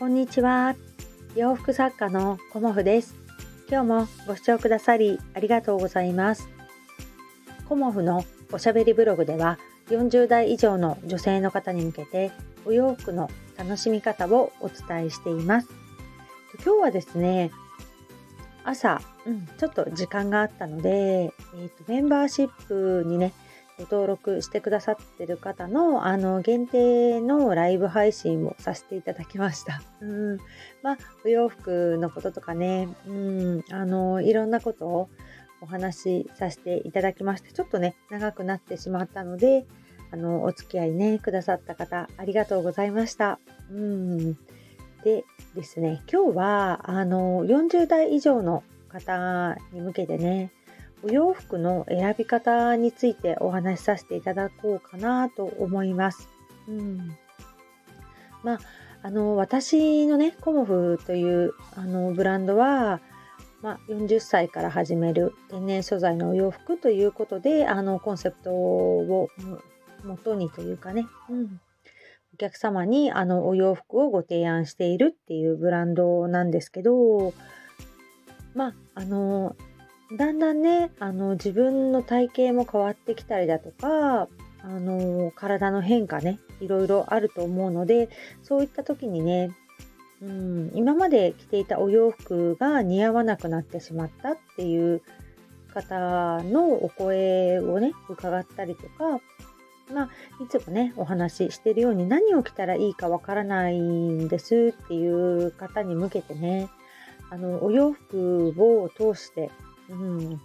[0.00, 0.76] こんにちは。
[1.36, 3.14] 洋服作家のコモフです。
[3.68, 6.48] 今日もご視聴くださりありがとうございます。
[7.68, 9.58] コモフのおしゃべりブログでは
[9.90, 12.32] 40代以上の女性の方に向けて
[12.64, 13.28] お洋服の
[13.58, 15.68] 楽しみ方をお伝えしています。
[16.64, 17.50] 今日はですね、
[18.64, 23.34] 朝、うん、ちょっと時間があったので、えーと、メンバーシップにね、
[23.80, 29.80] ご登録してくださってる方のあの限定のライブ配信をさせていただきました。
[30.02, 30.36] うん、
[30.82, 35.08] まあお洋服のこととかね、うん、あのいろんなことを
[35.62, 39.64] お話しさせていただきまして、ちょっとね長くなってしまったので、
[40.10, 43.38] あのお付き合いねくださった方ありがとうございました。
[43.70, 44.34] うん、
[45.04, 45.24] で
[45.54, 50.52] ですね、今日はあの40代以上の方に向けてね、
[51.02, 56.28] お洋服の選び方についてお話しさせていただこうかなと思います。
[56.68, 57.16] うん、
[58.42, 58.60] まあ
[59.02, 63.00] あの私のねコモフというあのブランドは、
[63.62, 69.28] まあ、40歳から始める天然素材のお洋服ということであのコンセプトを
[70.04, 71.60] 元にというかね、うん、
[72.34, 77.32] お客様にあのお洋服をご提案しているっていうブランドなんですけど
[78.54, 79.56] まああの
[80.16, 84.28] だんだんねあの自分の体型も変わってきたりだとか
[84.62, 88.08] あの体の変化ねいろいろあると思うので
[88.42, 89.50] そういった時にね、
[90.22, 95.02] うん、今まで着ていたお洋服が似合わなくなってしまったっていう
[95.72, 99.20] 方のお声をね伺ったりとか
[99.92, 106.68] まあ、いつもねお話ししてるように何を着たらいいかわからないんですっていう方に向けてね
[107.28, 109.50] あのお洋服を通して
[109.90, 110.40] うん、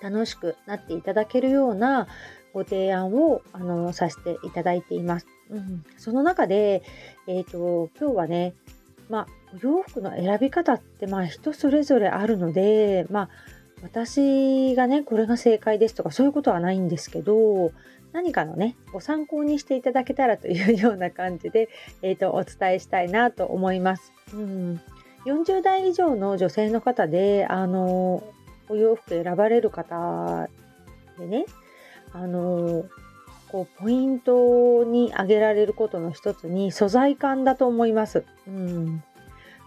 [0.00, 2.06] 楽しくなっていただけるような
[2.52, 5.26] ご提案をあのさせていただいています。
[5.50, 6.82] うん、その中で、
[7.26, 8.54] えーと、今日はね、
[9.08, 13.28] まあ、お洋服の選び方ってまあ人それぞれあるので、まあ、
[13.82, 17.72] 私がねこれが正解ですとかそういうことはないんですけど
[18.12, 21.68] 何かのねご参考にしていただけたらというような感じで、
[22.02, 24.12] えーと、お伝えしたいなと思います。
[24.34, 24.80] うん、
[25.24, 28.22] 40代以上の女性の方であの
[28.68, 30.48] お洋服選ばれる方
[31.18, 31.46] でね、
[32.12, 32.84] あの
[33.50, 38.24] こうポイントに挙げられることの一つに素材感だと思います。
[38.46, 39.02] うん、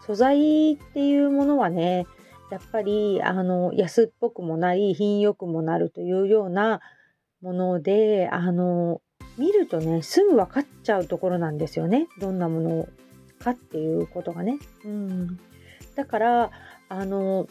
[0.05, 2.05] 素材っていうものはね、
[2.51, 6.81] やっぱりあの安っぽくもなり品よくもなるというような
[7.41, 9.01] もので、あの
[9.37, 12.07] 見るとねすぐ分かっちゃうところなんですよね。
[12.19, 12.87] どんなもの
[13.39, 14.59] かっていうことがね。
[14.85, 15.39] うん、
[15.95, 16.51] だから
[16.89, 17.47] あの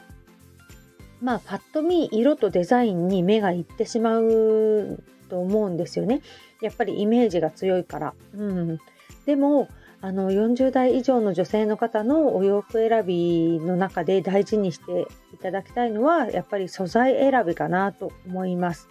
[1.21, 6.23] まあパッと見色とデザインに目がいってしまうと思うんですよね。
[6.61, 8.15] やっぱりイメージが強いから。
[8.35, 8.79] うん、
[9.27, 9.69] でも
[10.03, 18.89] あの40代以上の女性の方のお洋服選びの中で大事にしていただきたいのはやっぱり素材選びかなと思います。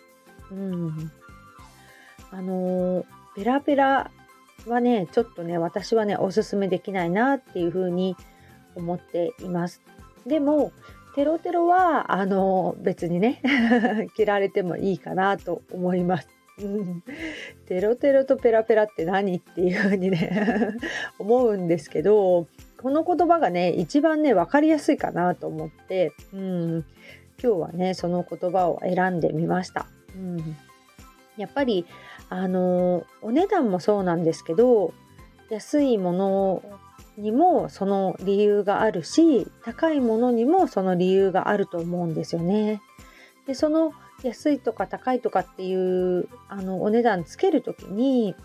[0.51, 1.11] うん、
[2.31, 4.11] あのペラペラ
[4.67, 8.15] はねちょっとね私はねおすすめできないなっていうふうに
[8.75, 9.81] 思っています。
[10.27, 10.71] でも
[11.19, 13.41] テロテロはあの別にね
[14.15, 16.29] 着られてもいいかなと思います。
[16.61, 17.03] うん、
[17.65, 20.77] テロテロとペラペラって何っていうふうにね
[21.19, 22.47] 思うんですけど
[22.81, 26.85] この言葉がね一番ね分かりやすいかなと思って、うん、
[27.43, 29.87] 今日はねその言葉を選んでみました。
[30.15, 30.55] うん、
[31.35, 31.85] やっぱり
[32.29, 34.93] あのお値段もそうなんですけど
[35.49, 36.78] 安いもの
[37.19, 42.81] にもその理由があるし高いものにもその理由があると思うんですよね。
[43.47, 43.93] でその
[44.23, 48.35] 安いとか高いとかっていうあのお値段つける時に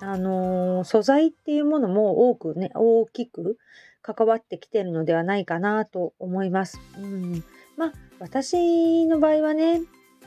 [0.00, 3.58] あの素材っていうものも多くね大きく
[4.02, 6.80] 関わってきてるのではないかなと思います。
[6.98, 7.44] うん、
[7.76, 9.82] まあ私の場合はね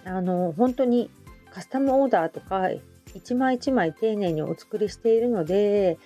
[0.06, 1.10] あの本当に
[1.52, 2.70] カスタムオーダーとか
[3.14, 5.98] 一枚一枚丁寧にお作りしているので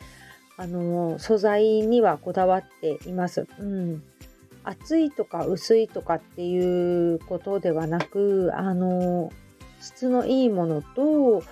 [0.57, 3.47] あの素材にはこだわっています。
[3.59, 4.03] うん、
[4.63, 9.31] 厚いとか薄いとかっていうことではなくあの
[9.79, 11.43] 質のいいものと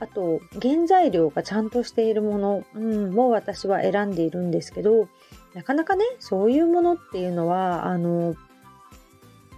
[0.00, 5.08] あと原材料がちゃんとしているもの、うん、も私は選んでいるんですけど
[5.54, 8.34] なかなかねそういうものっていうのはあの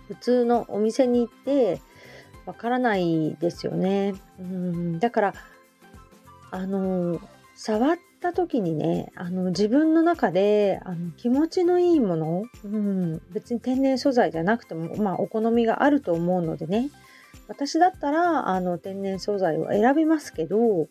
[0.08, 1.80] 普通のお店に行って
[2.46, 4.14] わからないですよね。
[4.38, 5.34] うん、だから
[6.50, 7.20] あの
[7.54, 16.90] 触った時にねあの自分の中であの気持ちのいいもの、うん、別に天然素材じゃなくても、まあ、お好みがあると思うのでね。
[17.48, 20.88] 私だったらあの天然素材を選びますけど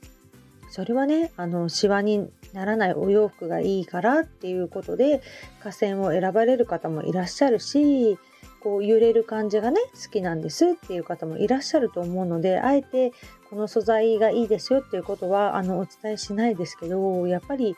[0.69, 5.21] それはねあのシワにならないお洋服がいいからっていうことで
[5.61, 8.17] 河川を選ばれる方もいらっしゃるし
[8.63, 13.11] こう揺れる感じがね好きなんですっていう方もいらっしゃると思うのであえて
[13.49, 17.75] この素材がいいですよっていうことはあのお伝えしないですけどやっぱり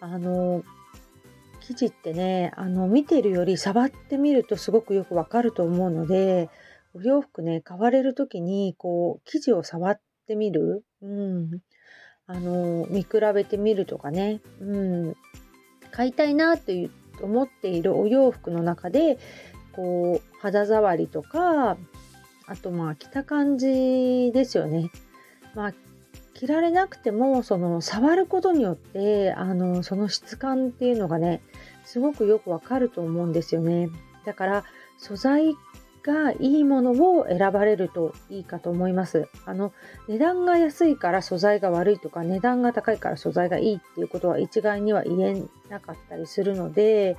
[0.00, 0.64] あの
[1.60, 6.50] 生地ってねあの見てるより触ってみるとすごくよくわかると思うので
[6.94, 11.60] お洋服ね買われる時にこう生地を触ってみる、うん、
[12.26, 14.78] あの見比べてみるとかね、う
[15.10, 15.14] ん、
[15.90, 16.90] 買いたいなって
[17.22, 19.18] 思っているお洋服の中で
[19.74, 21.76] こう肌触りとか
[22.46, 24.90] あとまあ着た感じですよね。
[25.54, 25.74] まあ
[26.34, 31.40] 着られなくてもその触ることによってあのその質感っていうのがね
[31.84, 33.88] すごくよくわかると思うんですよね。
[34.24, 34.64] だから
[34.98, 35.54] 素材
[36.02, 39.28] がいいものを選ばれるといいかと思います。
[39.46, 39.72] あの
[40.06, 47.16] 値段が安いから素材が悪いとか値段が高いから素材がいいっていうことは一概には言えなかったりするので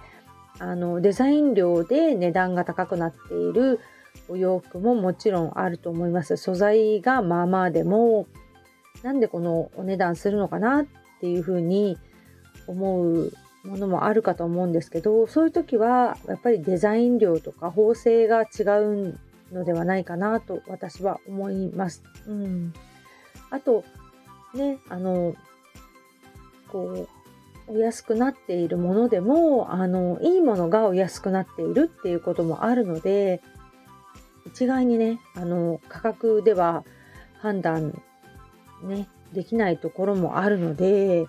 [0.59, 3.79] あのデザイン料で値段が高くなっている
[4.29, 6.37] お洋服ももちろんあると思います。
[6.37, 8.27] 素材がまあまあでも
[9.03, 10.85] なんでこのお値段するのかなっ
[11.19, 11.97] ていうふうに
[12.67, 19.19] 思うものもあるかと思うんですけどそういう時はやっぱりデザイン量とか縫製が違う
[19.51, 22.03] のではないかなと私は思います。
[22.27, 22.73] うん、
[23.49, 23.83] あと
[24.53, 25.35] ねあの
[26.71, 27.14] こう
[27.67, 33.41] お安くなっているものでもあのいいものがお安くなっているっていうこともあるので
[34.45, 36.83] 一概にねあの価格では
[37.41, 38.01] 判断
[38.83, 41.27] ねできないところもあるので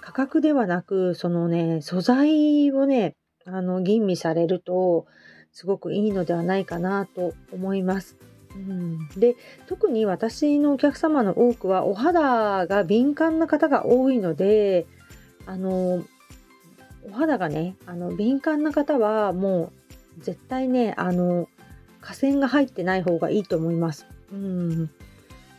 [0.00, 3.16] 価格ではなくそのね素材をね
[3.46, 5.06] あの吟味されると
[5.52, 8.16] すごくいいのではないかなと思います。
[8.54, 9.36] うん、で
[9.68, 14.86] 特に私のお客様の多くはお肌が敏感な方が多いので
[15.46, 16.04] あの
[17.08, 19.72] お肌がねあの敏感な方はも
[20.18, 21.48] う絶対ねあの
[22.00, 24.06] 河川が入ってない方がいいと思います。
[24.32, 24.90] うん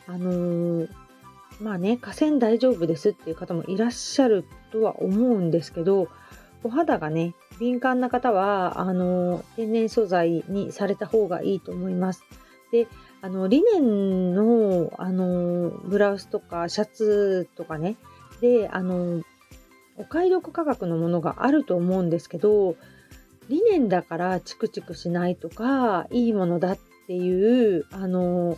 [0.07, 0.87] あの
[1.59, 6.07] まあね河川大丈夫ですっていう方もいらっしゃるとは思うんですけど
[6.63, 12.23] お肌がね敏感な方はあの天然素材にされた方がいいと思います。
[12.71, 12.87] で
[13.21, 17.97] あのリネンのあのブラウスとかシャツとかね
[18.39, 19.21] であの
[20.01, 22.75] お買い得価格のものがあると思うんですけど
[23.49, 28.57] 理念だからチクチクしないとかいいものだっていうあの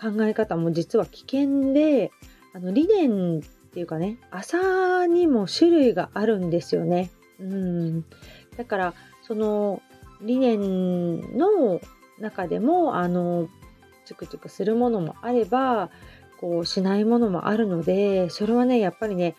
[0.00, 2.10] 考え方も実は危険で
[2.54, 3.42] あの理念っ
[3.72, 7.10] ていうかね朝にも種類があるんですよね。
[7.38, 8.04] うん、
[8.56, 8.94] だから
[9.26, 9.82] その
[10.22, 11.80] 理念の
[12.18, 13.48] 中でもあの
[14.06, 15.90] チクチクするものもあれば
[16.40, 19.34] こうしないものもあるのでそれはねやっぱりね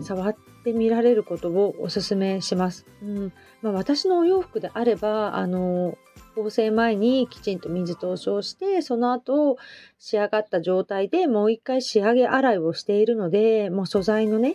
[0.00, 0.36] 触っ
[0.66, 2.86] てみられることをおすすめします。
[3.00, 3.32] うん
[3.62, 5.96] まあ、私のお洋服であればあの
[6.34, 9.58] 縫製前にきちんと水通しをしてその後
[10.00, 14.54] 仕上がった状態でもう一回仕上げ洗いをしているのでもう素材のね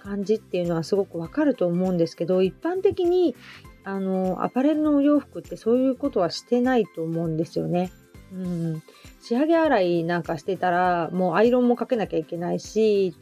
[0.00, 3.36] 感じっていうのはすごくわかると思うんですけど一般的に
[3.84, 7.92] あのアパレルのお洋服ってそういうことはしてないと思うんですよね。
[8.32, 8.82] うん、
[9.20, 13.14] 仕上げ洗いなんかしてたらもうアイロンもかけなきゃいけないし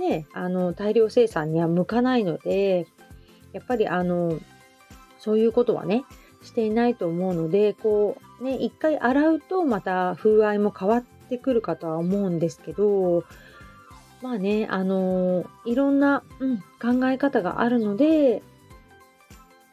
[0.00, 2.86] ね、あの大量生産には向かないので
[3.52, 4.40] やっぱりあの
[5.18, 6.04] そういうことはね
[6.42, 13.24] していないと思うのでこうね一回洗うとまた風合いも変わってくるかとは思うんですけど
[14.22, 18.42] まあねあのいろんな、うん、考え方があるので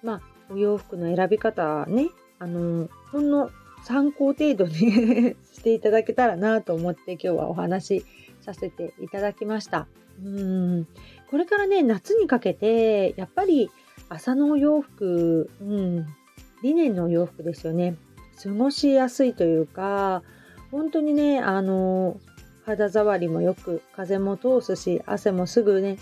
[0.04, 3.50] まあお洋服の選び方ねあのほんの
[3.86, 4.76] 参考程度に
[5.54, 8.06] していただけたらなと思って今日はお話し
[8.48, 9.88] させていただきました。
[10.24, 10.88] うん。
[11.30, 13.70] これからね夏にかけてやっぱり
[14.08, 16.06] 朝のお洋服、うん、
[16.64, 17.98] リネンのお洋服ですよね。
[18.42, 20.24] 過ごしやすいというか
[20.72, 22.18] 本当にねあの
[22.66, 25.98] 肌触りもよく風も通すし汗もすぐね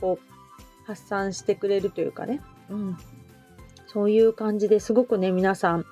[0.00, 2.98] こう発散してくれるというかね、うん、
[3.86, 5.86] そういう感じですごくね皆さん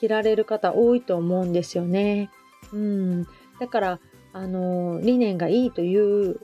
[0.00, 2.30] 着られる方多いと思うんですよね。
[2.72, 3.26] うん、
[3.60, 4.00] だから
[4.32, 6.40] あの理念がいいという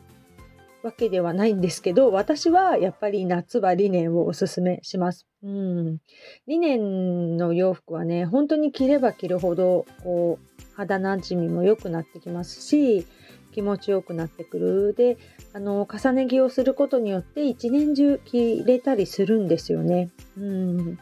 [0.83, 5.27] わけではないんですけど私はやっぱり夏はリネンをおすすめします。
[5.43, 5.99] うん、
[6.47, 13.07] リネンの洋服はね本当に着れば着るほどこう肌なじみも良くなってきますし
[13.53, 15.17] 気持ちよくなってくるで
[15.53, 20.11] あの重ね着をすることによって一年中着れたりするんですよね。
[20.37, 20.99] うん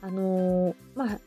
[0.00, 1.20] あのまあ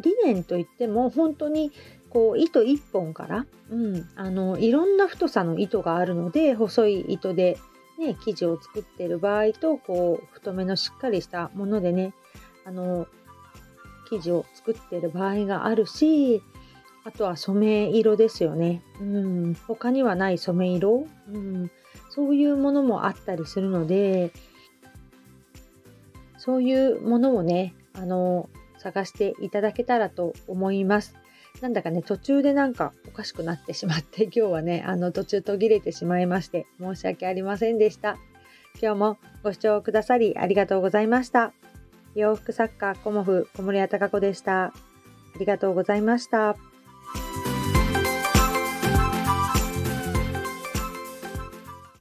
[0.00, 1.72] 理念といっても本当に
[2.14, 7.58] こう糸1本から、うん、あのいろんな太さの糸があるので細い糸で、
[7.98, 12.14] ね、生地を作っている場合とこう太めのしっかりしたものでね
[12.64, 13.08] あの
[14.08, 16.40] 生地を作っている場合があるし
[17.04, 18.80] あとは染め色ですよね。
[19.00, 21.70] うん、他にはない染め色、うん、
[22.10, 24.32] そういうものもあったりするので
[26.38, 31.16] そういうものをねあの探していただけたらと思います。
[31.60, 38.18] なんだかね、途中でなんかおかしくなってしまって、 今日はね、あの途中途切れてしまいまして、申し訳ありませんでした。
[38.80, 41.52] 今日もご視聴くださりありがとうございました。
[42.14, 44.66] 洋服作家コモフ小森屋隆子でした。
[44.66, 44.72] あ
[45.38, 46.73] りがとうございました。